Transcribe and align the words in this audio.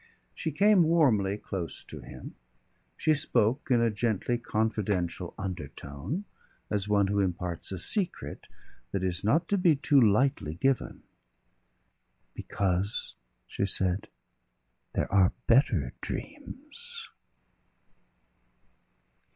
She 0.33 0.51
came 0.51 0.81
warmly 0.81 1.37
close 1.37 1.83
to 1.83 1.99
him. 1.99 2.33
She 2.97 3.13
spoke 3.13 3.69
in 3.69 3.93
gently 3.93 4.39
confidential 4.39 5.35
undertone, 5.37 6.25
as 6.71 6.87
one 6.89 7.05
who 7.05 7.19
imparts 7.19 7.71
a 7.71 7.77
secret 7.77 8.47
that 8.93 9.03
is 9.03 9.23
not 9.23 9.47
to 9.49 9.59
be 9.59 9.75
too 9.75 10.01
lightly 10.01 10.55
given. 10.55 11.03
"Because," 12.33 13.13
she 13.45 13.67
said, 13.67 14.07
"there 14.93 15.11
are 15.13 15.33
better 15.45 15.93
dreams." 16.01 17.11